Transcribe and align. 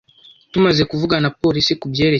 Tumaze 0.51 0.81
kuvugana 0.91 1.23
na 1.29 1.33
polisi 1.41 1.71
kubyerekeye. 1.79 2.09